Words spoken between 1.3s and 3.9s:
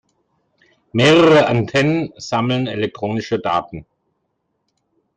Antennen sammeln elektronische Daten.